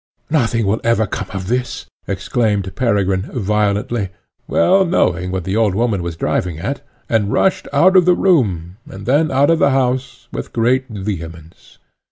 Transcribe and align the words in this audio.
"Nothing 0.31 0.65
will 0.65 0.81
ever 0.83 1.05
come 1.05 1.27
of 1.29 1.45
this," 1.47 1.85
exclaimed 2.07 2.75
Peregrine 2.75 3.21
violently, 3.33 4.09
well 4.47 4.83
knowing 4.83 5.29
what 5.29 5.43
the 5.43 5.55
old 5.55 5.75
woman 5.75 6.01
was 6.01 6.15
driving 6.17 6.57
at, 6.57 6.81
and 7.07 7.31
rushed 7.31 7.67
out 7.71 7.95
of 7.95 8.05
the 8.05 8.15
room, 8.15 8.77
and 8.89 9.05
then 9.05 9.29
out 9.29 9.51
of 9.51 9.59
the 9.59 9.69
house, 9.69 10.27
with 10.31 10.53
great 10.53 10.87
vehemence. 10.87 11.77